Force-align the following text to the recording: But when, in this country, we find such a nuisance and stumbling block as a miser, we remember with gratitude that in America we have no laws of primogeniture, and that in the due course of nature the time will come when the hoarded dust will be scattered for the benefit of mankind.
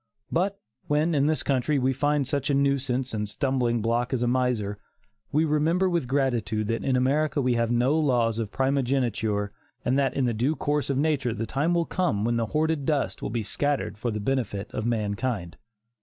But 0.31 0.59
when, 0.87 1.13
in 1.13 1.27
this 1.27 1.43
country, 1.43 1.77
we 1.77 1.93
find 1.93 2.27
such 2.27 2.49
a 2.49 2.55
nuisance 2.55 3.13
and 3.13 3.29
stumbling 3.29 3.83
block 3.83 4.13
as 4.15 4.23
a 4.23 4.27
miser, 4.27 4.79
we 5.31 5.45
remember 5.45 5.87
with 5.87 6.07
gratitude 6.07 6.69
that 6.69 6.83
in 6.83 6.95
America 6.95 7.39
we 7.39 7.53
have 7.53 7.69
no 7.69 7.95
laws 7.99 8.39
of 8.39 8.49
primogeniture, 8.51 9.51
and 9.85 9.99
that 9.99 10.15
in 10.15 10.25
the 10.25 10.33
due 10.33 10.55
course 10.55 10.89
of 10.89 10.97
nature 10.97 11.35
the 11.35 11.45
time 11.45 11.75
will 11.75 11.85
come 11.85 12.25
when 12.25 12.37
the 12.37 12.47
hoarded 12.47 12.83
dust 12.83 13.21
will 13.21 13.29
be 13.29 13.43
scattered 13.43 13.95
for 13.95 14.09
the 14.09 14.19
benefit 14.19 14.71
of 14.73 14.87
mankind. 14.87 15.55